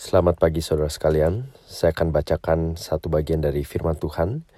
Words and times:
Selamat 0.00 0.40
pagi 0.40 0.64
saudara 0.64 0.88
sekalian. 0.88 1.44
Saya 1.68 1.92
akan 1.92 2.08
bacakan 2.08 2.80
satu 2.80 3.12
bagian 3.12 3.44
dari 3.44 3.68
firman 3.68 4.00
Tuhan. 4.00 4.48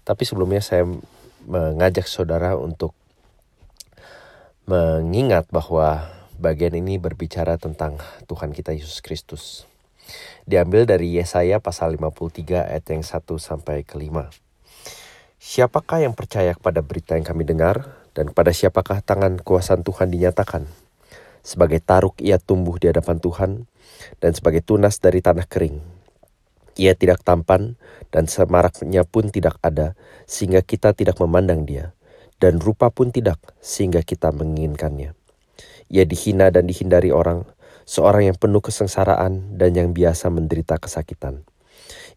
Tapi 0.00 0.24
sebelumnya 0.24 0.64
saya 0.64 0.88
mengajak 1.44 2.08
saudara 2.08 2.56
untuk 2.56 2.96
mengingat 4.64 5.44
bahwa 5.52 6.08
bagian 6.40 6.72
ini 6.72 6.96
berbicara 6.96 7.60
tentang 7.60 8.00
Tuhan 8.24 8.56
kita 8.56 8.72
Yesus 8.72 9.04
Kristus. 9.04 9.68
Diambil 10.48 10.88
dari 10.88 11.20
Yesaya 11.20 11.60
pasal 11.60 12.00
53 12.00 12.72
ayat 12.72 12.88
yang 12.88 13.04
1 13.04 13.28
sampai 13.36 13.84
ke 13.84 14.00
5. 14.00 14.32
Siapakah 15.36 16.00
yang 16.00 16.16
percaya 16.16 16.56
kepada 16.56 16.80
berita 16.80 17.20
yang 17.20 17.28
kami 17.28 17.44
dengar 17.44 17.92
dan 18.16 18.32
kepada 18.32 18.56
siapakah 18.56 19.04
tangan 19.04 19.36
kuasaan 19.36 19.84
Tuhan 19.84 20.08
dinyatakan? 20.08 20.64
Sebagai 21.42 21.82
taruk 21.82 22.22
ia 22.22 22.38
tumbuh 22.38 22.78
di 22.78 22.86
hadapan 22.86 23.18
Tuhan 23.18 23.50
dan 24.22 24.30
sebagai 24.30 24.62
tunas 24.62 25.02
dari 25.02 25.18
tanah 25.18 25.42
kering. 25.50 25.82
Ia 26.78 26.94
tidak 26.94 27.26
tampan 27.26 27.74
dan 28.14 28.30
semaraknya 28.30 29.02
pun 29.02 29.28
tidak 29.28 29.58
ada 29.58 29.98
sehingga 30.24 30.62
kita 30.62 30.94
tidak 30.94 31.18
memandang 31.18 31.66
dia 31.66 31.92
dan 32.38 32.62
rupa 32.62 32.94
pun 32.94 33.10
tidak 33.10 33.42
sehingga 33.58 34.06
kita 34.06 34.30
menginginkannya. 34.30 35.18
Ia 35.92 36.04
dihina 36.06 36.48
dan 36.54 36.70
dihindari 36.70 37.10
orang, 37.10 37.44
seorang 37.84 38.30
yang 38.30 38.38
penuh 38.38 38.62
kesengsaraan 38.62 39.58
dan 39.58 39.74
yang 39.74 39.90
biasa 39.92 40.30
menderita 40.30 40.78
kesakitan. 40.78 41.42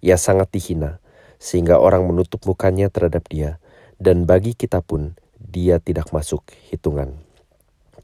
Ia 0.05 0.21
sangat 0.21 0.53
dihina 0.53 1.01
sehingga 1.41 1.81
orang 1.81 2.05
menutup 2.05 2.45
mukanya 2.45 2.93
terhadap 2.93 3.26
dia 3.27 3.57
dan 3.98 4.29
bagi 4.29 4.53
kita 4.53 4.85
pun 4.85 5.17
dia 5.41 5.81
tidak 5.81 6.13
masuk 6.13 6.45
hitungan 6.70 7.24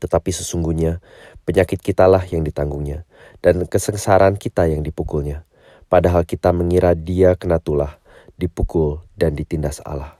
tetapi 0.01 0.33
sesungguhnya 0.33 0.97
penyakit 1.45 1.77
kitalah 1.77 2.25
yang 2.25 2.41
ditanggungnya, 2.41 3.05
dan 3.45 3.69
kesengsaraan 3.69 4.35
kita 4.41 4.65
yang 4.65 4.81
dipukulnya. 4.81 5.45
Padahal 5.85 6.25
kita 6.25 6.49
mengira 6.49 6.97
dia 6.97 7.37
kena 7.37 7.61
tulah, 7.61 8.01
dipukul, 8.33 9.05
dan 9.13 9.37
ditindas 9.37 9.77
Allah. 9.85 10.17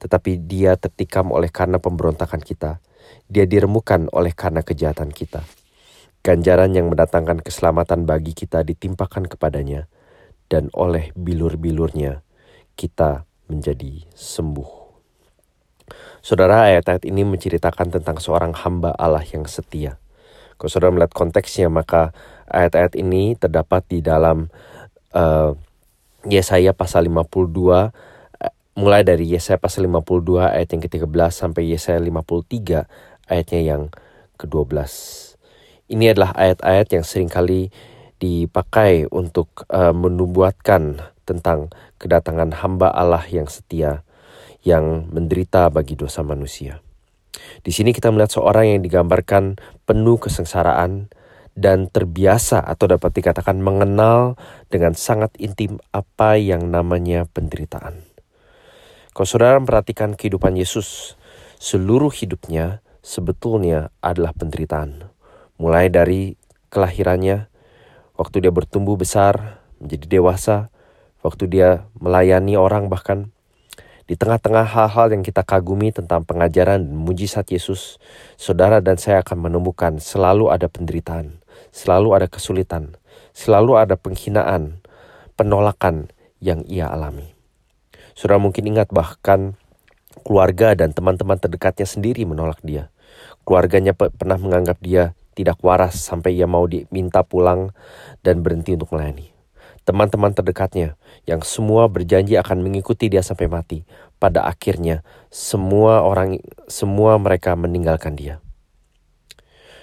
Tetapi 0.00 0.40
dia 0.48 0.80
tertikam 0.80 1.28
oleh 1.30 1.52
karena 1.52 1.76
pemberontakan 1.76 2.40
kita, 2.40 2.80
dia 3.28 3.44
diremukan 3.44 4.08
oleh 4.16 4.32
karena 4.32 4.64
kejahatan 4.64 5.12
kita. 5.12 5.44
Ganjaran 6.24 6.72
yang 6.72 6.88
mendatangkan 6.88 7.44
keselamatan 7.44 8.08
bagi 8.08 8.32
kita 8.32 8.64
ditimpakan 8.64 9.28
kepadanya, 9.28 9.92
dan 10.48 10.72
oleh 10.72 11.12
bilur-bilurnya 11.12 12.24
kita 12.72 13.28
menjadi 13.52 14.08
sembuh. 14.16 14.83
Saudara, 16.24 16.72
ayat-ayat 16.72 17.04
ini 17.04 17.20
menceritakan 17.20 17.92
tentang 17.92 18.16
seorang 18.16 18.56
hamba 18.56 18.96
Allah 18.96 19.20
yang 19.28 19.44
setia. 19.44 20.00
Kalau 20.56 20.72
saudara 20.72 20.96
melihat 20.96 21.12
konteksnya, 21.12 21.68
maka 21.68 22.16
ayat-ayat 22.48 22.96
ini 22.96 23.36
terdapat 23.36 23.84
di 23.92 24.00
dalam 24.00 24.48
uh, 25.12 25.52
Yesaya 26.24 26.72
pasal 26.72 27.12
52, 27.12 27.28
uh, 27.28 27.92
eh, 28.40 28.52
mulai 28.72 29.04
dari 29.04 29.28
Yesaya 29.36 29.60
pasal 29.60 29.84
52 29.84 30.48
ayat 30.48 30.72
yang 30.72 30.80
ke-13 30.88 31.28
sampai 31.28 31.68
Yesaya 31.68 32.00
53 32.00 33.28
ayatnya 33.28 33.60
yang 33.60 33.92
ke-12. 34.40 34.80
Ini 35.92 36.16
adalah 36.16 36.32
ayat-ayat 36.40 36.88
yang 36.88 37.04
sering 37.04 37.28
kali 37.28 37.68
dipakai 38.16 39.12
untuk 39.12 39.68
uh, 39.68 39.92
menubuatkan 39.92 41.04
tentang 41.28 41.68
kedatangan 42.00 42.64
hamba 42.64 42.88
Allah 42.88 43.28
yang 43.28 43.44
setia 43.44 44.00
yang 44.64 45.12
menderita 45.12 45.68
bagi 45.68 45.94
dosa 45.94 46.24
manusia. 46.24 46.80
Di 47.60 47.70
sini 47.70 47.92
kita 47.92 48.08
melihat 48.10 48.40
seorang 48.40 48.76
yang 48.76 48.80
digambarkan 48.80 49.60
penuh 49.84 50.16
kesengsaraan 50.16 51.12
dan 51.54 51.86
terbiasa 51.86 52.58
atau 52.58 52.90
dapat 52.90 53.14
dikatakan 53.14 53.62
mengenal 53.62 54.34
dengan 54.72 54.98
sangat 54.98 55.30
intim 55.38 55.78
apa 55.94 56.34
yang 56.34 56.66
namanya 56.72 57.30
penderitaan. 57.30 58.02
Kalau 59.14 59.28
saudara 59.28 59.62
memperhatikan 59.62 60.18
kehidupan 60.18 60.58
Yesus, 60.58 61.14
seluruh 61.62 62.10
hidupnya 62.10 62.82
sebetulnya 63.04 63.94
adalah 64.02 64.34
penderitaan. 64.34 65.06
Mulai 65.62 65.86
dari 65.86 66.34
kelahirannya, 66.74 67.46
waktu 68.18 68.36
dia 68.42 68.50
bertumbuh 68.50 68.98
besar, 68.98 69.62
menjadi 69.78 70.18
dewasa, 70.18 70.74
waktu 71.22 71.46
dia 71.46 71.86
melayani 71.94 72.58
orang 72.58 72.90
bahkan 72.90 73.30
di 74.04 74.20
tengah-tengah 74.20 74.68
hal-hal 74.68 75.16
yang 75.16 75.24
kita 75.24 75.40
kagumi 75.40 75.88
tentang 75.88 76.28
pengajaran 76.28 76.84
dan 76.84 76.96
mujizat 76.96 77.48
Yesus, 77.48 77.96
saudara 78.36 78.84
dan 78.84 79.00
saya 79.00 79.24
akan 79.24 79.48
menemukan 79.48 79.96
selalu 79.96 80.52
ada 80.52 80.68
penderitaan, 80.68 81.40
selalu 81.72 82.12
ada 82.12 82.28
kesulitan, 82.28 83.00
selalu 83.32 83.80
ada 83.80 83.96
penghinaan, 83.96 84.84
penolakan 85.40 86.12
yang 86.44 86.60
ia 86.68 86.92
alami. 86.92 87.32
Saudara 88.12 88.36
mungkin 88.36 88.68
ingat 88.68 88.92
bahkan 88.92 89.56
keluarga 90.22 90.76
dan 90.76 90.92
teman-teman 90.92 91.40
terdekatnya 91.40 91.88
sendiri 91.88 92.28
menolak 92.28 92.60
dia. 92.60 92.92
Keluarganya 93.48 93.96
pernah 93.96 94.36
menganggap 94.36 94.78
dia 94.84 95.16
tidak 95.34 95.58
waras 95.64 95.98
sampai 95.98 96.38
ia 96.38 96.46
mau 96.46 96.68
diminta 96.68 97.26
pulang 97.26 97.74
dan 98.22 98.44
berhenti 98.44 98.78
untuk 98.78 98.94
melayani 98.94 99.33
teman-teman 99.84 100.32
terdekatnya 100.32 100.96
yang 101.28 101.44
semua 101.44 101.86
berjanji 101.92 102.40
akan 102.40 102.64
mengikuti 102.64 103.12
dia 103.12 103.20
sampai 103.20 103.48
mati. 103.48 103.78
Pada 104.16 104.48
akhirnya 104.48 105.04
semua 105.28 106.00
orang 106.00 106.40
semua 106.68 107.20
mereka 107.20 107.52
meninggalkan 107.54 108.16
dia. 108.16 108.40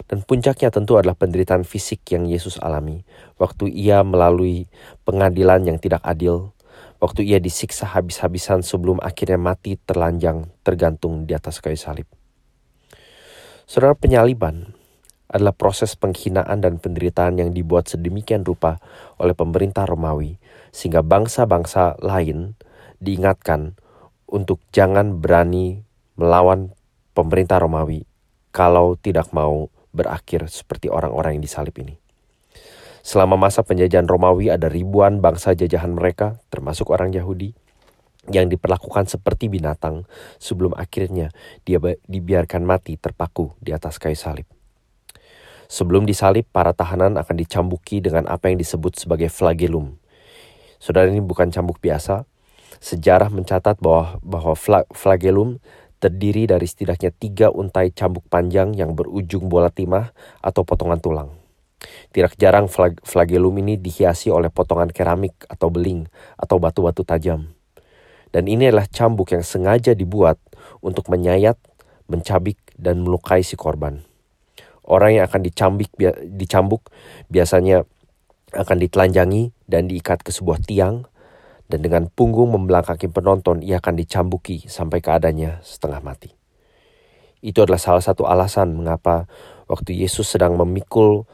Dan 0.09 0.25
puncaknya 0.25 0.73
tentu 0.73 0.97
adalah 0.97 1.13
penderitaan 1.13 1.61
fisik 1.61 2.01
yang 2.09 2.25
Yesus 2.25 2.57
alami 2.57 3.05
waktu 3.37 3.69
ia 3.69 4.01
melalui 4.01 4.65
pengadilan 5.05 5.63
yang 5.69 5.77
tidak 5.77 6.01
adil, 6.01 6.57
waktu 6.97 7.21
ia 7.29 7.37
disiksa 7.37 7.85
habis-habisan 7.85 8.65
sebelum 8.65 8.97
akhirnya 8.99 9.37
mati 9.37 9.77
terlanjang 9.77 10.49
tergantung 10.65 11.29
di 11.29 11.37
atas 11.37 11.61
kayu 11.61 11.77
salib. 11.77 12.09
Saudara 13.69 13.93
penyaliban 13.95 14.73
adalah 15.31 15.55
proses 15.55 15.95
penghinaan 15.95 16.59
dan 16.59 16.77
penderitaan 16.77 17.39
yang 17.39 17.55
dibuat 17.55 17.87
sedemikian 17.87 18.43
rupa 18.43 18.83
oleh 19.15 19.31
pemerintah 19.31 19.87
Romawi, 19.87 20.37
sehingga 20.75 20.99
bangsa-bangsa 21.01 21.97
lain 22.03 22.59
diingatkan 22.99 23.79
untuk 24.27 24.59
jangan 24.75 25.23
berani 25.23 25.87
melawan 26.19 26.75
pemerintah 27.15 27.63
Romawi 27.63 28.03
kalau 28.51 28.99
tidak 28.99 29.31
mau 29.31 29.71
berakhir 29.95 30.51
seperti 30.51 30.91
orang-orang 30.91 31.39
yang 31.39 31.43
disalib 31.43 31.75
ini. 31.79 31.95
Selama 33.01 33.33
masa 33.33 33.65
penjajahan 33.65 34.05
Romawi 34.05 34.53
ada 34.53 34.69
ribuan 34.69 35.23
bangsa 35.23 35.57
jajahan 35.57 35.95
mereka, 35.95 36.37
termasuk 36.53 36.93
orang 36.93 37.09
Yahudi, 37.09 37.57
yang 38.29 38.45
diperlakukan 38.45 39.09
seperti 39.09 39.49
binatang 39.49 40.05
sebelum 40.37 40.77
akhirnya 40.77 41.33
dia 41.65 41.81
dibiarkan 42.05 42.61
mati 42.61 42.93
terpaku 43.01 43.57
di 43.57 43.73
atas 43.73 43.97
kayu 43.97 44.13
salib. 44.13 44.45
Sebelum 45.71 46.03
disalib, 46.03 46.43
para 46.51 46.75
tahanan 46.75 47.15
akan 47.15 47.35
dicambuki 47.39 48.03
dengan 48.03 48.27
apa 48.27 48.51
yang 48.51 48.59
disebut 48.59 48.99
sebagai 48.99 49.31
flagellum. 49.31 49.95
Saudara 50.83 51.07
ini 51.07 51.23
bukan 51.23 51.47
cambuk 51.47 51.79
biasa. 51.79 52.27
Sejarah 52.83 53.31
mencatat 53.31 53.79
bahwa 53.79 54.19
bahwa 54.19 54.51
flagellum 54.91 55.63
terdiri 56.03 56.43
dari 56.43 56.67
setidaknya 56.67 57.15
tiga 57.15 57.47
untai 57.55 57.95
cambuk 57.95 58.27
panjang 58.27 58.75
yang 58.75 58.99
berujung 58.99 59.47
bola 59.47 59.71
timah 59.71 60.11
atau 60.43 60.67
potongan 60.67 60.99
tulang. 60.99 61.31
Tidak 62.11 62.35
jarang 62.35 62.67
flag 62.67 62.99
flagellum 63.07 63.63
ini 63.63 63.79
dihiasi 63.79 64.27
oleh 64.27 64.51
potongan 64.51 64.91
keramik 64.91 65.47
atau 65.47 65.71
beling 65.71 66.03
atau 66.35 66.59
batu-batu 66.59 67.07
tajam. 67.07 67.47
Dan 68.35 68.51
ini 68.51 68.67
adalah 68.67 68.91
cambuk 68.91 69.31
yang 69.31 69.47
sengaja 69.47 69.95
dibuat 69.95 70.35
untuk 70.83 71.07
menyayat, 71.07 71.55
mencabik, 72.11 72.59
dan 72.75 73.07
melukai 73.07 73.39
si 73.39 73.55
korban. 73.55 74.10
Orang 74.81 75.13
yang 75.13 75.29
akan 75.29 75.41
dicambik, 75.45 75.93
dicambuk 76.25 76.89
biasanya 77.29 77.85
akan 78.51 78.77
ditelanjangi 78.81 79.53
dan 79.69 79.87
diikat 79.87 80.25
ke 80.25 80.33
sebuah 80.33 80.59
tiang 80.65 81.07
dan 81.71 81.79
dengan 81.79 82.11
punggung 82.11 82.51
membelakangi 82.51 83.07
penonton 83.07 83.63
ia 83.63 83.79
akan 83.79 83.95
dicambuki 83.95 84.67
sampai 84.67 84.99
keadaannya 84.99 85.63
setengah 85.63 86.03
mati. 86.03 86.35
Itu 87.39 87.63
adalah 87.63 87.79
salah 87.79 88.03
satu 88.03 88.27
alasan 88.27 88.75
mengapa 88.75 89.25
waktu 89.71 89.95
Yesus 89.95 90.27
sedang 90.27 90.59
memikul 90.59 91.25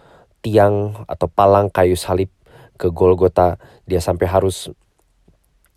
tiang 0.45 1.03
atau 1.09 1.25
palang 1.27 1.73
kayu 1.73 1.97
salib 1.97 2.29
ke 2.77 2.93
Golgota, 2.93 3.57
dia 3.89 3.97
sampai 3.97 4.29
harus 4.29 4.69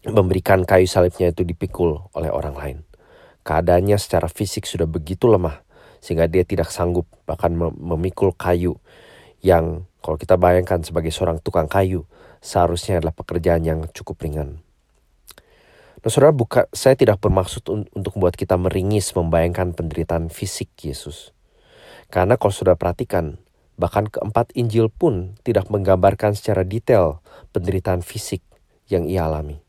memberikan 0.05 0.69
kayu 0.69 0.85
salibnya 0.85 1.33
itu 1.33 1.43
dipikul 1.43 2.13
oleh 2.13 2.29
orang 2.29 2.55
lain. 2.55 2.79
Keadaannya 3.41 3.97
secara 3.97 4.29
fisik 4.29 4.69
sudah 4.69 4.85
begitu 4.85 5.25
lemah 5.25 5.65
sehingga 6.01 6.27
dia 6.27 6.43
tidak 6.43 6.73
sanggup 6.73 7.07
bahkan 7.29 7.53
memikul 7.57 8.33
kayu 8.35 8.81
yang 9.45 9.85
kalau 10.01 10.17
kita 10.17 10.41
bayangkan 10.41 10.81
sebagai 10.81 11.13
seorang 11.13 11.39
tukang 11.45 11.69
kayu 11.69 12.09
seharusnya 12.41 13.05
adalah 13.05 13.13
pekerjaan 13.13 13.63
yang 13.63 13.81
cukup 13.93 14.21
ringan. 14.25 14.65
Nah 16.01 16.09
saudara, 16.09 16.33
buka, 16.33 16.65
saya 16.73 16.97
tidak 16.97 17.21
bermaksud 17.21 17.69
un 17.69 17.85
untuk 17.93 18.17
membuat 18.17 18.33
kita 18.33 18.57
meringis 18.57 19.13
membayangkan 19.13 19.77
penderitaan 19.77 20.33
fisik 20.33 20.73
Yesus. 20.81 21.37
Karena 22.09 22.41
kalau 22.41 22.57
sudah 22.57 22.73
perhatikan, 22.81 23.37
Bahkan 23.81 24.13
keempat 24.13 24.53
Injil 24.61 24.93
pun 24.93 25.41
tidak 25.41 25.73
menggambarkan 25.73 26.37
secara 26.37 26.69
detail 26.69 27.25
penderitaan 27.57 28.05
fisik 28.05 28.45
yang 28.93 29.09
ia 29.09 29.25
alami. 29.25 29.65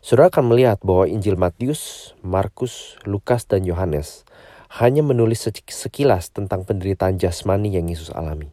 Saudara 0.00 0.32
akan 0.32 0.48
melihat 0.48 0.80
bahwa 0.80 1.04
Injil 1.04 1.36
Matius, 1.36 2.16
Markus, 2.24 2.96
Lukas, 3.04 3.44
dan 3.44 3.68
Yohanes 3.68 4.24
hanya 4.68 5.00
menulis 5.00 5.48
sekilas 5.64 6.28
tentang 6.28 6.68
penderitaan 6.68 7.16
jasmani 7.16 7.72
yang 7.72 7.88
Yesus 7.88 8.12
alami. 8.12 8.52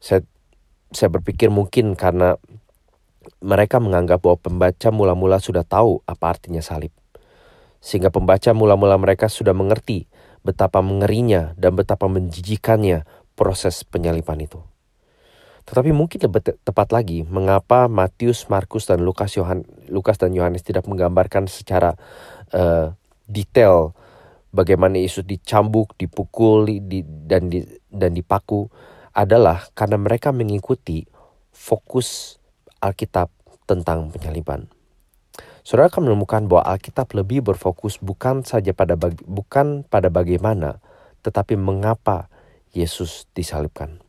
Saya, 0.00 0.20
saya 0.92 1.08
berpikir 1.08 1.48
mungkin 1.48 1.96
karena 1.96 2.36
mereka 3.40 3.80
menganggap 3.80 4.20
bahwa 4.20 4.36
pembaca 4.36 4.88
mula-mula 4.92 5.40
sudah 5.40 5.64
tahu 5.64 6.04
apa 6.04 6.36
artinya 6.36 6.60
salib. 6.60 6.92
Sehingga 7.80 8.12
pembaca 8.12 8.52
mula-mula 8.52 9.00
mereka 9.00 9.32
sudah 9.32 9.56
mengerti 9.56 10.04
betapa 10.44 10.84
mengerinya 10.84 11.56
dan 11.56 11.76
betapa 11.76 12.08
menjijikannya 12.08 13.08
proses 13.36 13.84
penyalipan 13.88 14.44
itu. 14.44 14.60
Tetapi 15.64 15.92
mungkin 15.92 16.20
lebih 16.20 16.60
tepat 16.64 16.92
lagi, 16.92 17.24
mengapa 17.24 17.88
Matius, 17.88 18.48
Markus, 18.48 18.88
dan 18.88 19.04
Lukas, 19.04 19.36
Lukas 19.88 20.16
dan 20.20 20.32
Yohanes 20.36 20.64
tidak 20.64 20.88
menggambarkan 20.88 21.48
secara 21.48 21.96
uh, 22.52 22.92
detail 23.28 23.94
bagaimana 24.50 24.98
Yesus 24.98 25.26
dicambuk, 25.26 25.94
dipukul, 25.98 26.66
di, 26.66 27.02
dan 27.02 27.50
di, 27.50 27.62
dan 27.90 28.14
dipaku 28.14 28.70
adalah 29.14 29.66
karena 29.74 29.98
mereka 29.98 30.30
mengikuti 30.30 31.06
fokus 31.50 32.38
Alkitab 32.78 33.30
tentang 33.66 34.10
penyaliban. 34.10 34.70
Saudara 35.60 35.92
akan 35.92 36.10
menemukan 36.10 36.48
bahwa 36.50 36.64
Alkitab 36.66 37.12
lebih 37.14 37.44
berfokus 37.44 38.00
bukan 38.00 38.42
saja 38.42 38.72
pada 38.72 38.96
bagi, 38.96 39.22
bukan 39.28 39.84
pada 39.86 40.08
bagaimana, 40.08 40.80
tetapi 41.22 41.54
mengapa 41.54 42.32
Yesus 42.72 43.28
disalibkan. 43.36 44.00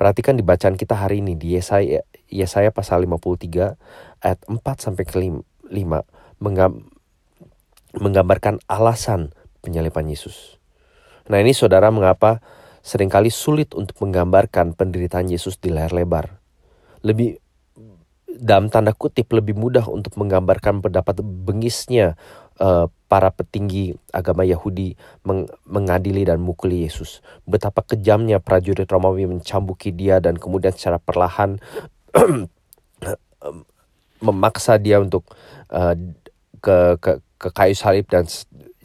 Perhatikan 0.00 0.40
di 0.40 0.44
bacaan 0.46 0.78
kita 0.78 0.96
hari 0.96 1.20
ini 1.20 1.36
di 1.36 1.52
Yesaya, 1.58 2.00
Yesaya 2.32 2.72
pasal 2.72 3.04
53 3.04 3.76
ayat 4.24 4.40
4 4.48 4.56
sampai 4.80 5.04
ke 5.04 5.20
5 5.20 5.44
menggambarkan 8.00 8.62
alasan 8.70 9.34
penyalipan 9.60 10.08
Yesus. 10.08 10.58
Nah 11.28 11.38
ini 11.38 11.54
saudara 11.54 11.92
mengapa 11.92 12.42
sering 12.80 13.12
kali 13.12 13.28
sulit 13.28 13.76
untuk 13.76 14.00
menggambarkan 14.00 14.72
penderitaan 14.74 15.28
Yesus 15.28 15.60
di 15.60 15.68
layar 15.70 15.92
lebar. 15.92 16.40
Lebih 17.04 17.36
dalam 18.40 18.72
tanda 18.72 18.96
kutip 18.96 19.28
lebih 19.36 19.52
mudah 19.52 19.84
untuk 19.86 20.16
menggambarkan 20.16 20.80
pendapat 20.80 21.20
bengisnya 21.20 22.16
uh, 22.56 22.88
para 23.10 23.28
petinggi 23.28 23.98
agama 24.16 24.48
Yahudi 24.48 24.96
meng 25.28 25.44
mengadili 25.68 26.24
dan 26.24 26.40
mukuli 26.40 26.88
Yesus. 26.88 27.20
Betapa 27.44 27.84
kejamnya 27.84 28.40
prajurit 28.40 28.88
Romawi 28.88 29.28
mencambuki 29.28 29.92
dia 29.92 30.18
dan 30.24 30.40
kemudian 30.40 30.72
secara 30.72 30.96
perlahan 30.96 31.60
memaksa 34.24 34.80
dia 34.80 35.00
untuk 35.00 35.28
uh, 35.72 35.96
ke, 36.60 36.96
ke 37.00 37.12
ke 37.40 37.48
kayu 37.56 37.72
salib 37.72 38.04
dan 38.12 38.28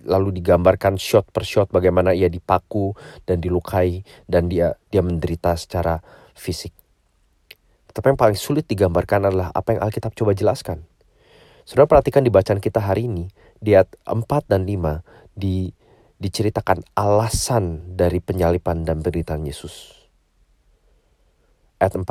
lalu 0.06 0.40
digambarkan 0.40 0.96
shot 1.02 1.28
per 1.34 1.44
shot 1.44 1.74
bagaimana 1.74 2.14
ia 2.14 2.30
dipaku 2.30 2.94
dan 3.26 3.42
dilukai 3.42 4.06
dan 4.30 4.48
dia 4.48 4.78
dia 4.94 5.02
menderita 5.02 5.58
secara 5.58 6.00
fisik. 6.38 6.72
Tapi 7.96 8.12
yang 8.12 8.20
paling 8.20 8.36
sulit 8.36 8.68
digambarkan 8.68 9.32
adalah 9.32 9.56
apa 9.56 9.72
yang 9.72 9.82
Alkitab 9.88 10.12
coba 10.20 10.36
jelaskan. 10.36 10.84
Saudara 11.64 11.88
perhatikan 11.88 12.22
di 12.22 12.30
bacaan 12.30 12.60
kita 12.60 12.84
hari 12.84 13.08
ini, 13.08 13.26
di 13.58 13.72
ayat 13.72 13.90
4 14.04 14.52
dan 14.52 14.68
5 14.68 15.00
di, 15.32 15.72
diceritakan 16.20 16.84
alasan 16.92 17.96
dari 17.96 18.20
penyalipan 18.20 18.84
dan 18.84 19.00
penderitaan 19.00 19.48
Yesus. 19.48 19.96
Ayat 21.80 21.96
4. 21.96 22.06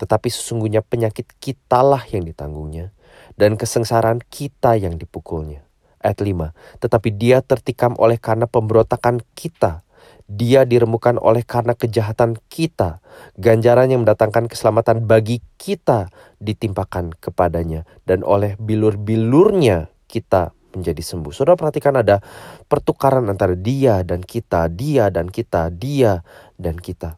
Tetapi 0.00 0.28
sesungguhnya 0.32 0.80
penyakit 0.80 1.28
kitalah 1.36 2.02
yang 2.08 2.24
ditanggungnya 2.24 2.96
dan 3.36 3.60
kesengsaraan 3.60 4.24
kita 4.24 4.80
yang 4.80 4.96
dipukulnya. 4.96 5.65
Ayat 6.06 6.22
5. 6.22 6.54
Tetapi 6.78 7.08
dia 7.18 7.42
tertikam 7.42 7.98
oleh 7.98 8.22
karena 8.22 8.46
pemberontakan 8.46 9.26
kita 9.34 9.82
dia 10.26 10.66
diremukan 10.66 11.22
oleh 11.22 11.46
karena 11.46 11.78
kejahatan 11.78 12.38
kita. 12.50 12.98
Ganjaran 13.38 13.94
yang 13.94 14.02
mendatangkan 14.02 14.50
keselamatan 14.50 15.06
bagi 15.06 15.38
kita 15.54 16.10
ditimpakan 16.42 17.14
kepadanya. 17.14 17.86
Dan 18.02 18.26
oleh 18.26 18.58
bilur-bilurnya 18.58 19.86
kita 20.10 20.50
menjadi 20.74 20.98
sembuh. 20.98 21.32
Saudara 21.32 21.56
perhatikan 21.56 21.94
ada 21.96 22.20
pertukaran 22.66 23.30
antara 23.30 23.54
dia 23.54 24.02
dan 24.02 24.20
kita, 24.20 24.66
dia 24.68 25.08
dan 25.08 25.30
kita, 25.30 25.70
dia 25.72 26.20
dan 26.58 26.76
kita. 26.76 27.16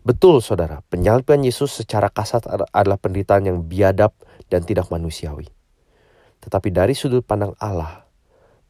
Betul 0.00 0.40
saudara, 0.40 0.80
penyaliban 0.88 1.44
Yesus 1.44 1.76
secara 1.76 2.08
kasat 2.08 2.48
adalah 2.72 2.96
penderitaan 2.96 3.44
yang 3.44 3.58
biadab 3.68 4.16
dan 4.48 4.64
tidak 4.64 4.88
manusiawi. 4.88 5.59
Tetapi 6.40 6.68
dari 6.72 6.96
sudut 6.96 7.24
pandang 7.24 7.52
Allah, 7.60 8.04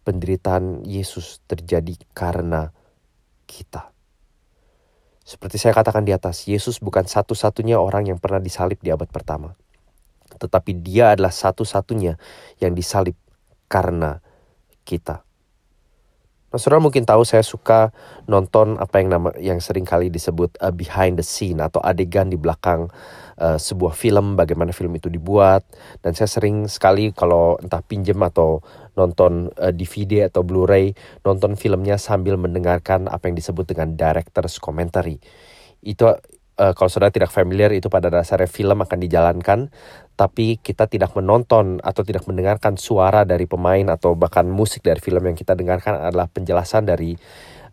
penderitaan 0.02 0.82
Yesus 0.82 1.43
terjadi 1.46 1.94
karena 2.11 2.75
kita. 3.46 3.90
Seperti 5.22 5.62
saya 5.62 5.70
katakan 5.70 6.02
di 6.02 6.11
atas, 6.11 6.50
Yesus 6.50 6.82
bukan 6.82 7.06
satu-satunya 7.06 7.78
orang 7.78 8.11
yang 8.11 8.19
pernah 8.19 8.43
disalib 8.43 8.82
di 8.82 8.90
abad 8.90 9.06
pertama. 9.06 9.55
Tetapi 10.26 10.82
dia 10.82 11.14
adalah 11.14 11.31
satu-satunya 11.31 12.19
yang 12.58 12.75
disalib 12.75 13.14
karena 13.70 14.19
kita. 14.82 15.23
Nah, 16.50 16.58
saudara 16.58 16.82
mungkin 16.82 17.06
tahu 17.06 17.23
saya 17.23 17.47
suka 17.47 17.94
nonton 18.26 18.75
apa 18.82 18.99
yang 18.99 19.08
nama 19.14 19.31
yang 19.38 19.62
sering 19.62 19.87
kali 19.87 20.11
disebut 20.11 20.58
uh, 20.58 20.75
behind 20.75 21.14
the 21.14 21.23
scene 21.23 21.62
atau 21.62 21.79
adegan 21.79 22.26
di 22.26 22.35
belakang 22.35 22.91
uh, 23.38 23.55
sebuah 23.55 23.94
film, 23.94 24.35
bagaimana 24.35 24.75
film 24.75 24.91
itu 24.99 25.06
dibuat. 25.06 25.62
Dan 26.02 26.19
saya 26.19 26.26
sering 26.26 26.67
sekali 26.67 27.14
kalau 27.14 27.55
entah 27.62 27.87
pinjem 27.87 28.19
atau 28.26 28.67
nonton 28.99 29.55
uh, 29.62 29.70
DVD 29.70 30.26
atau 30.26 30.43
Blu-ray, 30.43 30.99
nonton 31.23 31.55
filmnya 31.55 31.94
sambil 32.02 32.35
mendengarkan 32.35 33.06
apa 33.06 33.31
yang 33.31 33.38
disebut 33.38 33.70
dengan 33.70 33.94
director's 33.94 34.58
commentary. 34.58 35.23
Itu 35.87 36.19
uh, 36.60 36.72
kalau 36.76 36.92
saudara 36.92 37.08
tidak 37.08 37.32
familiar 37.32 37.72
itu 37.72 37.88
pada 37.88 38.12
dasarnya 38.12 38.46
film 38.46 38.84
akan 38.84 38.98
dijalankan 39.00 39.72
tapi 40.14 40.60
kita 40.60 40.84
tidak 40.84 41.16
menonton 41.16 41.80
atau 41.80 42.04
tidak 42.04 42.28
mendengarkan 42.28 42.76
suara 42.76 43.24
dari 43.24 43.48
pemain 43.48 43.88
atau 43.88 44.12
bahkan 44.12 44.44
musik 44.44 44.84
dari 44.84 45.00
film 45.00 45.24
yang 45.24 45.32
kita 45.32 45.56
dengarkan 45.56 45.96
adalah 45.96 46.28
penjelasan 46.28 46.84
dari 46.84 47.16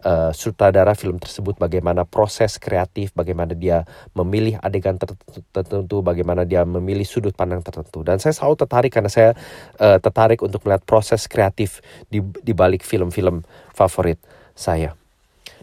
uh, 0.08 0.32
sutradara 0.32 0.96
film 0.96 1.20
tersebut 1.20 1.60
bagaimana 1.60 2.08
proses 2.08 2.56
kreatif 2.56 3.12
bagaimana 3.12 3.52
dia 3.52 3.84
memilih 4.16 4.64
adegan 4.64 4.96
tertentu 5.52 6.00
bagaimana 6.00 6.48
dia 6.48 6.64
memilih 6.64 7.04
sudut 7.04 7.36
pandang 7.36 7.60
tertentu 7.60 8.00
dan 8.08 8.16
saya 8.24 8.32
selalu 8.32 8.56
tertarik 8.64 8.92
karena 8.96 9.12
saya 9.12 9.36
uh, 9.84 10.00
tertarik 10.00 10.40
untuk 10.40 10.64
melihat 10.64 10.88
proses 10.88 11.28
kreatif 11.28 11.84
di 12.08 12.24
di 12.24 12.56
balik 12.56 12.88
film-film 12.88 13.44
favorit 13.76 14.18
saya. 14.56 15.07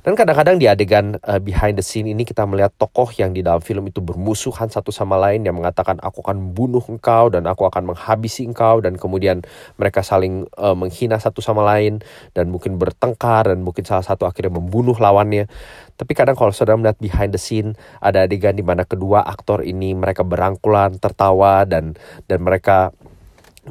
Dan 0.04 0.20
kadang-kadang 0.20 0.60
di 0.60 0.68
adegan 0.68 1.16
uh, 1.24 1.40
behind 1.40 1.80
the 1.80 1.84
scene 1.84 2.04
ini 2.04 2.28
kita 2.28 2.44
melihat 2.44 2.76
tokoh 2.76 3.08
yang 3.16 3.32
di 3.32 3.40
dalam 3.40 3.64
film 3.64 3.88
itu 3.88 4.04
bermusuhan 4.04 4.68
satu 4.68 4.92
sama 4.92 5.16
lain 5.16 5.48
yang 5.48 5.56
mengatakan 5.56 5.96
aku 5.96 6.20
akan 6.20 6.52
bunuh 6.52 6.84
engkau 6.84 7.32
dan 7.32 7.48
aku 7.48 7.64
akan 7.64 7.88
menghabisi 7.88 8.44
engkau 8.44 8.84
dan 8.84 9.00
kemudian 9.00 9.40
mereka 9.80 10.04
saling 10.04 10.44
uh, 10.60 10.76
menghina 10.76 11.16
satu 11.16 11.40
sama 11.40 11.64
lain 11.64 12.04
dan 12.36 12.52
mungkin 12.52 12.76
bertengkar 12.76 13.48
dan 13.48 13.64
mungkin 13.64 13.88
salah 13.88 14.04
satu 14.04 14.28
akhirnya 14.28 14.52
membunuh 14.52 14.92
lawannya. 14.92 15.48
Tapi 15.96 16.12
kadang 16.12 16.36
kalau 16.36 16.52
saudara 16.52 16.76
melihat 16.76 17.00
behind 17.00 17.32
the 17.32 17.40
scene 17.40 17.72
ada 18.04 18.28
adegan 18.28 18.60
di 18.60 18.64
mana 18.66 18.84
kedua 18.84 19.24
aktor 19.24 19.64
ini 19.64 19.96
mereka 19.96 20.20
berangkulan, 20.20 21.00
tertawa 21.00 21.64
dan 21.64 21.96
dan 22.28 22.44
mereka 22.44 22.92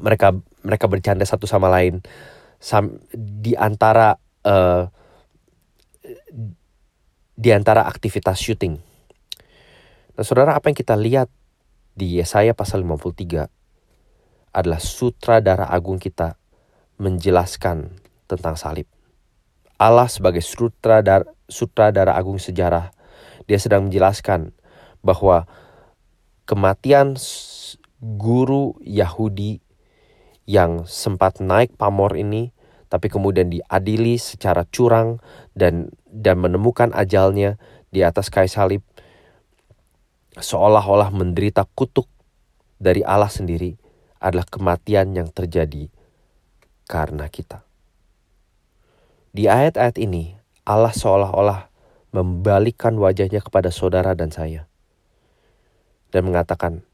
mereka 0.02 0.34
mereka 0.66 0.90
bercanda 0.90 1.30
satu 1.30 1.46
sama 1.46 1.70
lain 1.70 2.02
Sam, 2.58 2.98
di 3.14 3.54
antara 3.54 4.18
uh, 4.50 4.90
di 7.34 7.50
antara 7.50 7.86
aktivitas 7.90 8.38
syuting. 8.38 8.78
Nah, 10.14 10.24
saudara, 10.26 10.54
apa 10.54 10.70
yang 10.70 10.78
kita 10.78 10.94
lihat 10.94 11.30
di 11.98 12.22
Yesaya 12.22 12.54
pasal 12.54 12.86
53 12.86 13.50
adalah 14.54 14.82
sutradara 14.82 15.66
agung 15.70 15.98
kita 15.98 16.38
menjelaskan 17.02 17.98
tentang 18.30 18.54
salib. 18.54 18.86
Allah 19.82 20.06
sebagai 20.06 20.46
sutradara, 20.46 21.26
sutradara 21.50 22.14
agung 22.14 22.38
sejarah, 22.38 22.94
dia 23.50 23.58
sedang 23.58 23.90
menjelaskan 23.90 24.54
bahwa 25.02 25.50
kematian 26.46 27.18
guru 28.00 28.78
Yahudi 28.86 29.60
yang 30.46 30.86
sempat 30.86 31.42
naik 31.42 31.74
pamor 31.76 32.14
ini 32.14 32.54
tapi 32.94 33.10
kemudian 33.10 33.50
diadili 33.50 34.22
secara 34.22 34.70
curang 34.70 35.18
dan 35.58 35.90
dan 36.06 36.38
menemukan 36.38 36.94
ajalnya 36.94 37.58
di 37.90 38.06
atas 38.06 38.30
kayu 38.30 38.46
salib 38.46 38.86
seolah-olah 40.38 41.10
menderita 41.10 41.66
kutuk 41.74 42.06
dari 42.78 43.02
Allah 43.02 43.34
sendiri 43.34 43.74
adalah 44.22 44.46
kematian 44.46 45.18
yang 45.18 45.34
terjadi 45.34 45.90
karena 46.86 47.26
kita. 47.34 47.66
Di 49.34 49.50
ayat-ayat 49.50 49.98
ini 49.98 50.38
Allah 50.62 50.94
seolah-olah 50.94 51.74
membalikkan 52.14 52.94
wajahnya 52.94 53.42
kepada 53.42 53.74
saudara 53.74 54.14
dan 54.14 54.30
saya 54.30 54.70
dan 56.14 56.30
mengatakan, 56.30 56.86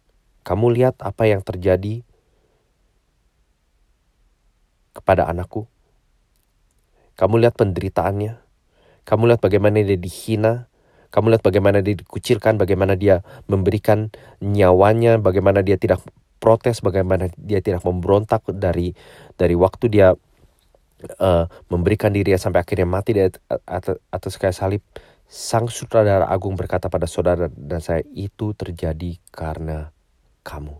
"Kamu 0.47 0.71
lihat 0.71 0.95
apa 1.03 1.27
yang 1.27 1.43
terjadi 1.43 2.07
kepada 4.95 5.27
anakku? 5.27 5.67
Kamu 7.19 7.35
lihat 7.35 7.59
penderitaannya? 7.59 8.39
Kamu 9.03 9.27
lihat 9.27 9.43
bagaimana 9.43 9.83
dia 9.83 9.99
dihina? 9.99 10.71
Kamu 11.11 11.35
lihat 11.35 11.43
bagaimana 11.43 11.83
dia 11.83 11.99
dikucilkan, 11.99 12.55
bagaimana 12.55 12.95
dia 12.95 13.27
memberikan 13.51 14.07
nyawanya, 14.39 15.19
bagaimana 15.19 15.59
dia 15.59 15.75
tidak 15.75 15.99
protes, 16.39 16.79
bagaimana 16.79 17.27
dia 17.35 17.59
tidak 17.59 17.83
memberontak 17.83 18.47
dari 18.47 18.95
dari 19.35 19.51
waktu 19.51 19.91
dia 19.91 20.15
uh, 21.19 21.45
memberikan 21.67 22.15
diri 22.15 22.39
sampai 22.39 22.63
akhirnya 22.63 22.87
mati 22.87 23.11
di 23.11 23.27
atas 24.15 24.33
kayu 24.39 24.55
salib. 24.55 24.83
Sang 25.27 25.67
sutradara 25.67 26.23
agung 26.25 26.55
berkata 26.55 26.87
pada 26.87 27.05
saudara 27.05 27.51
dan 27.51 27.83
saya, 27.83 28.01
itu 28.15 28.55
terjadi 28.55 29.19
karena 29.29 29.91
kamu. 30.47 30.73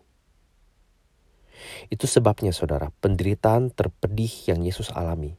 Itu 1.91 2.07
sebabnya 2.07 2.55
saudara, 2.55 2.95
penderitaan 3.03 3.75
terpedih 3.75 4.31
yang 4.47 4.63
Yesus 4.63 4.89
alami 4.95 5.35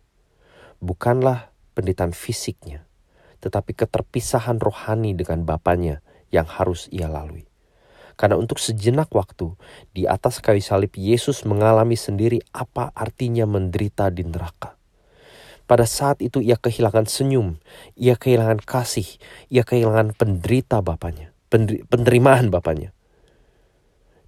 bukanlah 0.80 1.52
penderitaan 1.76 2.16
fisiknya, 2.16 2.84
tetapi 3.44 3.76
keterpisahan 3.76 4.58
rohani 4.58 5.14
dengan 5.14 5.44
Bapaknya 5.44 6.04
yang 6.32 6.48
harus 6.48 6.88
ia 6.90 7.06
lalui. 7.06 7.46
Karena 8.16 8.36
untuk 8.36 8.60
sejenak 8.60 9.08
waktu 9.16 9.56
di 9.96 10.04
atas 10.04 10.44
kayu 10.44 10.60
salib 10.60 10.92
Yesus 10.92 11.48
mengalami 11.48 11.96
sendiri 11.96 12.44
apa 12.52 12.92
artinya 12.92 13.48
menderita 13.48 14.12
di 14.12 14.28
neraka. 14.28 14.76
Pada 15.64 15.86
saat 15.86 16.18
itu 16.20 16.42
ia 16.42 16.58
kehilangan 16.58 17.06
senyum, 17.06 17.56
ia 17.94 18.18
kehilangan 18.18 18.60
kasih, 18.60 19.06
ia 19.48 19.62
kehilangan 19.62 20.18
penderita 20.18 20.82
bapaknya, 20.82 21.30
penerimaan 21.86 22.50
bapaknya. 22.50 22.90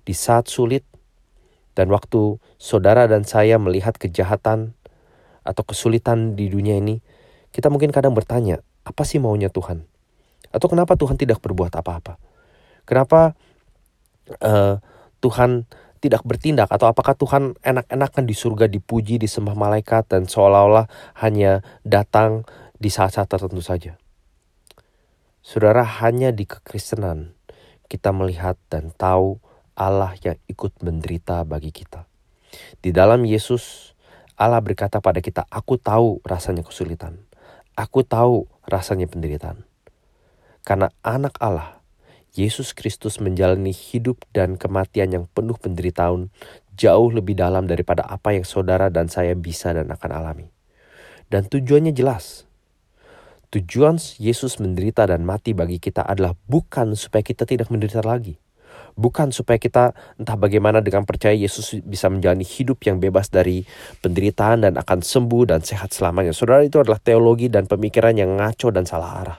Di 0.07 0.15
saat 0.15 0.47
sulit 0.47 0.87
dan 1.75 1.91
waktu 1.91 2.41
saudara 2.57 3.11
dan 3.11 3.27
saya 3.27 3.59
melihat 3.59 3.99
kejahatan 3.99 4.79
atau 5.43 5.63
kesulitan 5.67 6.39
di 6.39 6.49
dunia 6.49 6.79
ini, 6.79 7.03
kita 7.51 7.69
mungkin 7.69 7.91
kadang 7.91 8.15
bertanya, 8.15 8.63
apa 8.83 9.03
sih 9.03 9.23
maunya 9.23 9.51
Tuhan? 9.53 9.85
Atau 10.51 10.71
kenapa 10.71 10.99
Tuhan 10.99 11.19
tidak 11.19 11.43
berbuat 11.43 11.73
apa-apa? 11.75 12.19
Kenapa 12.83 13.35
uh, 14.43 14.79
Tuhan 15.23 15.67
tidak 16.03 16.27
bertindak 16.27 16.67
atau 16.67 16.91
apakah 16.91 17.15
Tuhan 17.15 17.55
enak-enakan 17.63 18.25
di 18.27 18.35
surga 18.35 18.67
dipuji 18.67 19.23
disembah 19.23 19.55
malaikat 19.55 20.11
dan 20.11 20.27
seolah-olah 20.27 20.91
hanya 21.23 21.63
datang 21.87 22.43
di 22.75 22.91
saat-saat 22.91 23.31
tertentu 23.31 23.63
saja. 23.63 23.95
Saudara 25.47 25.87
hanya 26.03 26.35
di 26.35 26.43
kekristenan 26.43 27.39
kita 27.87 28.11
melihat 28.11 28.59
dan 28.67 28.91
tahu 28.99 29.39
Allah 29.79 30.19
yang 30.27 30.39
ikut 30.51 30.83
menderita 30.83 31.47
bagi 31.47 31.71
kita. 31.71 32.11
Di 32.83 32.91
dalam 32.91 33.23
Yesus 33.23 33.92
Allah 34.43 34.59
berkata 34.59 34.99
pada 34.99 35.23
kita, 35.23 35.47
aku 35.47 35.79
tahu 35.79 36.19
rasanya 36.27 36.67
kesulitan. 36.67 37.23
Aku 37.79 38.03
tahu 38.03 38.51
rasanya 38.67 39.07
penderitaan. 39.07 39.63
Karena 40.67 40.91
anak 41.07 41.39
Allah 41.39 41.79
Yesus 42.35 42.75
Kristus 42.75 43.23
menjalani 43.23 43.71
hidup 43.71 44.27
dan 44.35 44.59
kematian 44.59 45.15
yang 45.15 45.25
penuh 45.31 45.55
penderitaan 45.55 46.35
jauh 46.75 47.09
lebih 47.15 47.39
dalam 47.39 47.71
daripada 47.71 48.03
apa 48.03 48.35
yang 48.35 48.43
saudara 48.43 48.91
dan 48.91 49.07
saya 49.07 49.39
bisa 49.39 49.71
dan 49.71 49.87
akan 49.95 50.11
alami. 50.11 50.51
Dan 51.31 51.47
tujuannya 51.47 51.95
jelas. 51.95 52.43
Tujuan 53.55 54.03
Yesus 54.19 54.59
menderita 54.59 55.07
dan 55.07 55.23
mati 55.23 55.55
bagi 55.55 55.79
kita 55.79 56.03
adalah 56.03 56.35
bukan 56.51 56.99
supaya 56.99 57.23
kita 57.23 57.47
tidak 57.47 57.71
menderita 57.71 58.03
lagi. 58.03 58.43
Bukan 58.93 59.33
supaya 59.33 59.57
kita 59.57 59.97
entah 60.21 60.37
bagaimana 60.37 60.85
dengan 60.85 61.09
percaya 61.09 61.33
Yesus 61.33 61.81
bisa 61.83 62.13
menjalani 62.13 62.45
hidup 62.45 62.85
yang 62.85 63.01
bebas 63.01 63.33
dari 63.33 63.65
penderitaan 64.05 64.69
dan 64.69 64.75
akan 64.77 65.01
sembuh 65.01 65.49
dan 65.49 65.61
sehat 65.65 65.97
selamanya. 65.97 66.37
Saudara 66.37 66.61
itu 66.61 66.77
adalah 66.81 67.01
teologi 67.01 67.49
dan 67.49 67.65
pemikiran 67.65 68.13
yang 68.17 68.37
ngaco 68.37 68.69
dan 68.69 68.85
salah 68.85 69.11
arah. 69.25 69.39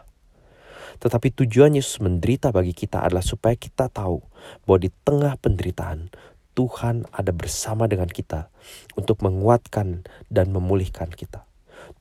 Tetapi 1.04 1.36
tujuan 1.36 1.76
Yesus 1.76 2.00
menderita 2.00 2.56
bagi 2.56 2.72
kita 2.72 3.04
adalah 3.04 3.26
supaya 3.26 3.60
kita 3.60 3.92
tahu 3.92 4.24
bahwa 4.64 4.80
di 4.80 4.90
tengah 5.04 5.36
penderitaan 5.36 6.14
Tuhan 6.54 7.10
ada 7.10 7.34
bersama 7.34 7.90
dengan 7.90 8.08
kita 8.08 8.48
untuk 8.94 9.20
menguatkan 9.26 10.06
dan 10.30 10.54
memulihkan 10.54 11.10
kita. 11.10 11.44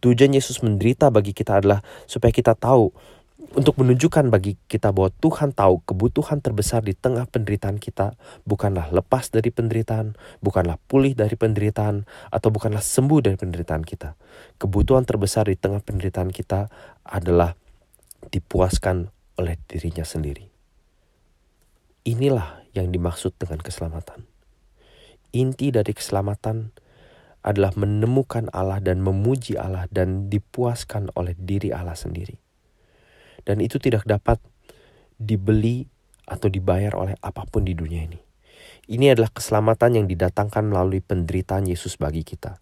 Tujuan 0.04 0.36
Yesus 0.36 0.62
menderita 0.62 1.10
bagi 1.10 1.34
kita 1.34 1.58
adalah 1.58 1.82
supaya 2.06 2.30
kita 2.30 2.54
tahu 2.54 2.94
untuk 3.52 3.84
menunjukkan 3.84 4.32
bagi 4.32 4.56
kita 4.64 4.96
bahwa 4.96 5.12
Tuhan 5.20 5.52
tahu 5.52 5.84
kebutuhan 5.84 6.40
terbesar 6.40 6.80
di 6.80 6.96
tengah 6.96 7.28
penderitaan 7.28 7.76
kita 7.76 8.16
bukanlah 8.48 8.88
lepas 8.88 9.28
dari 9.28 9.52
penderitaan, 9.52 10.16
bukanlah 10.40 10.80
pulih 10.88 11.12
dari 11.12 11.36
penderitaan, 11.36 12.08
atau 12.32 12.48
bukanlah 12.48 12.80
sembuh 12.80 13.20
dari 13.20 13.36
penderitaan 13.36 13.84
kita. 13.84 14.16
Kebutuhan 14.56 15.04
terbesar 15.04 15.52
di 15.52 15.56
tengah 15.60 15.84
penderitaan 15.84 16.32
kita 16.32 16.72
adalah 17.04 17.52
dipuaskan 18.32 19.12
oleh 19.36 19.60
dirinya 19.68 20.04
sendiri. 20.04 20.48
Inilah 22.08 22.66
yang 22.74 22.90
dimaksud 22.90 23.36
dengan 23.38 23.62
keselamatan. 23.62 24.26
Inti 25.32 25.70
dari 25.70 25.92
keselamatan 25.94 26.74
adalah 27.46 27.74
menemukan 27.78 28.50
Allah 28.50 28.82
dan 28.82 29.02
memuji 29.02 29.54
Allah 29.54 29.86
dan 29.92 30.26
dipuaskan 30.26 31.14
oleh 31.14 31.38
diri 31.38 31.70
Allah 31.70 31.94
sendiri. 31.94 32.41
Dan 33.42 33.58
itu 33.58 33.78
tidak 33.82 34.06
dapat 34.06 34.38
dibeli 35.18 35.86
atau 36.26 36.46
dibayar 36.46 36.94
oleh 36.94 37.18
apa 37.18 37.46
pun 37.46 37.66
di 37.66 37.74
dunia 37.74 38.06
ini. 38.06 38.20
Ini 38.90 39.14
adalah 39.14 39.30
keselamatan 39.30 40.02
yang 40.02 40.06
didatangkan 40.10 40.66
melalui 40.66 41.02
penderitaan 41.02 41.70
Yesus 41.70 41.98
bagi 41.98 42.26
kita. 42.26 42.58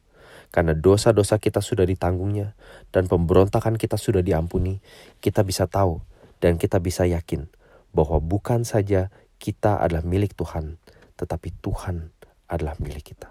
Karena 0.51 0.75
dosa-dosa 0.75 1.39
kita 1.39 1.63
sudah 1.63 1.87
ditanggungnya 1.87 2.59
dan 2.91 3.07
pemberontakan 3.07 3.79
kita 3.79 3.95
sudah 3.95 4.21
diampuni, 4.21 4.83
kita 5.23 5.47
bisa 5.47 5.71
tahu 5.71 6.03
dan 6.43 6.59
kita 6.59 6.83
bisa 6.83 7.07
yakin 7.07 7.47
bahwa 7.95 8.19
bukan 8.19 8.67
saja 8.67 9.15
kita 9.39 9.79
adalah 9.79 10.03
milik 10.03 10.35
Tuhan, 10.35 10.77
tetapi 11.17 11.55
Tuhan 11.63 12.11
adalah 12.51 12.75
milik 12.83 13.15
kita. 13.15 13.31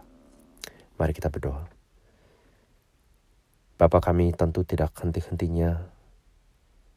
Mari 0.96 1.12
kita 1.12 1.27
berdoa. 1.27 1.68
Bapa 3.79 4.00
kami 4.03 4.36
tentu 4.36 4.68
tidak 4.68 4.91
henti-hentinya 5.00 5.88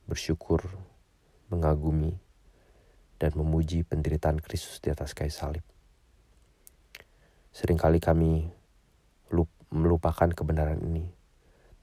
bersyukur, 0.06 0.66
mengagumi, 1.52 2.18
dan 3.22 3.38
memuji 3.38 3.86
penderitaan 3.86 4.42
Kristus 4.42 4.82
di 4.82 4.90
atas 4.90 5.14
kayu 5.14 5.30
salib. 5.30 5.64
Seringkali 7.54 8.02
kami 8.02 8.50
melupakan 9.72 10.28
kebenaran 10.28 10.82
ini 10.84 11.08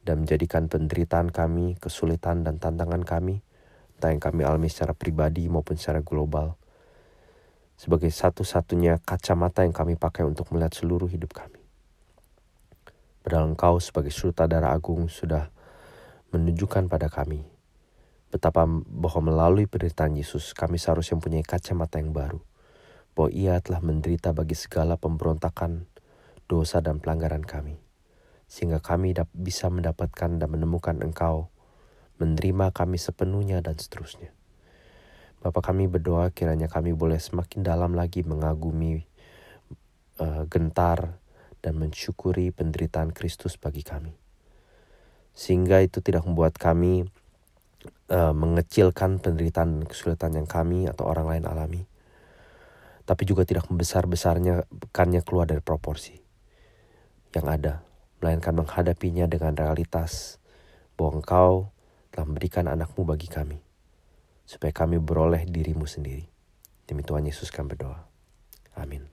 dan 0.05 0.23
menjadikan 0.23 0.69
penderitaan 0.69 1.33
kami, 1.33 1.79
kesulitan 1.81 2.45
dan 2.45 2.61
tantangan 2.61 3.01
kami, 3.01 3.41
entah 3.97 4.13
yang 4.13 4.21
kami 4.21 4.41
alami 4.45 4.69
secara 4.69 4.93
pribadi 4.93 5.49
maupun 5.49 5.75
secara 5.75 6.05
global, 6.05 6.55
sebagai 7.75 8.13
satu-satunya 8.13 9.01
kacamata 9.01 9.65
yang 9.65 9.73
kami 9.73 9.97
pakai 9.97 10.27
untuk 10.27 10.53
melihat 10.53 10.75
seluruh 10.75 11.09
hidup 11.09 11.33
kami. 11.33 11.59
Padahal 13.25 13.51
engkau 13.51 13.77
sebagai 13.81 14.13
sutradara 14.13 14.71
agung 14.71 15.09
sudah 15.11 15.51
menunjukkan 16.31 16.87
pada 16.87 17.09
kami 17.09 17.58
betapa 18.29 18.65
bahwa 18.69 19.33
melalui 19.33 19.65
penderitaan 19.65 20.13
Yesus 20.13 20.53
kami 20.53 20.77
seharusnya 20.77 21.17
mempunyai 21.17 21.45
kacamata 21.45 21.97
yang 21.97 22.13
baru. 22.13 22.41
Bahwa 23.17 23.29
ia 23.33 23.57
telah 23.59 23.81
menderita 23.81 24.31
bagi 24.31 24.53
segala 24.53 24.95
pemberontakan, 24.95 25.89
dosa 26.45 26.79
dan 26.79 27.01
pelanggaran 27.01 27.43
kami, 27.43 27.81
sehingga 28.49 28.79
kami 28.79 29.13
bisa 29.33 29.67
mendapatkan 29.67 30.39
dan 30.39 30.47
menemukan 30.49 30.97
Engkau, 31.01 31.49
menerima 32.21 32.71
kami 32.73 32.97
sepenuhnya 33.01 33.61
dan 33.61 33.75
seterusnya. 33.75 34.33
Bapak 35.39 35.71
kami 35.71 35.87
berdoa 35.87 36.35
kiranya 36.35 36.67
kami 36.67 36.91
boleh 36.91 37.15
semakin 37.15 37.63
dalam 37.63 37.95
lagi 37.95 38.27
mengagumi 38.27 39.07
uh, 40.19 40.43
gentar 40.51 41.15
dan 41.63 41.79
mensyukuri 41.79 42.51
penderitaan 42.51 43.15
Kristus 43.15 43.55
bagi 43.55 43.83
kami. 43.83 44.11
Sehingga 45.31 45.79
itu 45.79 46.03
tidak 46.03 46.27
membuat 46.27 46.59
kami 46.59 47.07
uh, 48.11 48.33
mengecilkan 48.35 49.21
penderitaan 49.21 49.85
kesulitan 49.87 50.35
yang 50.35 50.47
kami 50.49 50.89
atau 50.89 51.07
orang 51.07 51.37
lain 51.37 51.45
alami. 51.47 51.81
Tapi 53.05 53.23
juga 53.25 53.41
tidak 53.41 53.65
membesar-besarnya 53.73 54.69
bukannya 54.69 55.25
keluar 55.25 55.49
dari 55.49 55.65
proporsi 55.65 56.13
yang 57.33 57.45
ada, 57.49 57.81
melainkan 58.21 58.53
menghadapinya 58.53 59.25
dengan 59.25 59.57
realitas 59.57 60.37
bahwa 60.93 61.21
engkau 61.21 61.51
telah 62.13 62.25
memberikan 62.25 62.65
anakmu 62.69 63.05
bagi 63.05 63.29
kami, 63.29 63.61
supaya 64.45 64.73
kami 64.73 65.01
beroleh 65.01 65.45
dirimu 65.45 65.85
sendiri. 65.89 66.25
Demi 66.85 67.05
Tuhan 67.05 67.25
Yesus 67.25 67.53
kami 67.53 67.77
berdoa. 67.77 68.05
Amin. 68.77 69.09